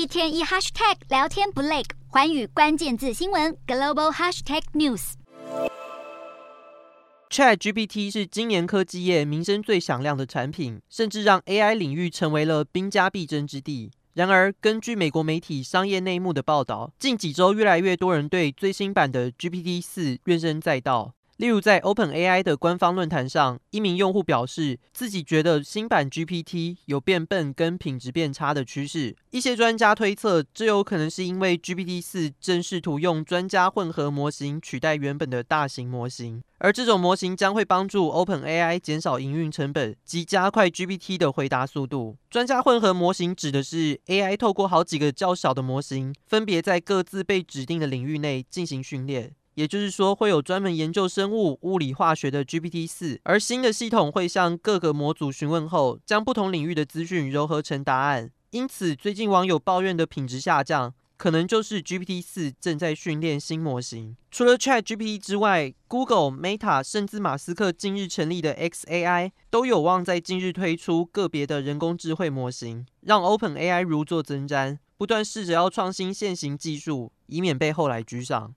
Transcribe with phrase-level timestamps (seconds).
[0.00, 5.12] 一天一 hashtag 聊天不累，环宇关键字新闻 global hashtag news。
[7.28, 13.90] ChatGPT 是今年科技业名声最响亮的产品，甚至让 AI 领域成为了兵家必争之地。
[14.14, 21.12] 然而，根据美国媒体商业内幕的报道，近几周越来越多人对最新版的 GPT 四怨声载道。
[21.40, 29.16] 例如，在 OpenAI 的官方论坛上，一名用户表示自己觉得新版 GPT 有变笨跟品质变差的趋势。
[29.30, 42.18] 一些专家推测，这有可能是因为 GPT 四正试图用专家混合模型取代原本的大型模型，而这种模型将会帮助 OpenAI 减少营运成本及加快 GPT 的回答速度。
[42.28, 49.32] 专家混合模型指的是 AI 透过好几个较小的模型，分别在各自被指定的领域内进行训练。
[49.60, 58.30] 也就是说，会有专门研究生物、物理、化学的 GPT-4，而新的系统会向各个模组询问后，将不同领域的资讯糅合成答案。
[58.52, 64.16] 因此，最近网友抱怨的品质下降，可能就是 GPT-4 正在训练新模型。
[64.30, 78.54] 除了 ChatGPT 之外，Google、Meta 甚至马斯克近日成立的 xAI 都有望在近日推出个别的人工智慧模型，让 OpenAI 如坐针毡，不断试着要创新现行技术，以免被后来居上。